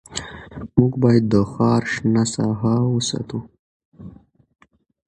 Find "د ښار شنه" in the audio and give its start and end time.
1.33-2.23